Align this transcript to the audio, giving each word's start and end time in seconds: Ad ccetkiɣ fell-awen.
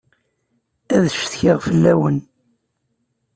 Ad 0.95 1.03
ccetkiɣ 1.13 1.57
fell-awen. 1.67 2.17